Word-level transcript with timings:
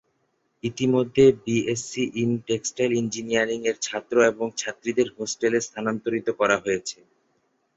ইতিমধ্যে 0.63 1.23
B 1.41 1.57
S 1.67 1.81
C 1.89 2.03
in 2.15 2.31
textile 2.47 2.91
engineering 3.01 3.59
এর 3.65 3.77
ছাত্র 3.81 4.15
এবং 4.31 4.47
ছাত্রীদের 4.57 5.07
হোস্টেলে 5.15 5.59
স্থানান্তরিত 5.61 6.27
করা 6.39 6.57
হয়েছে। 6.63 6.97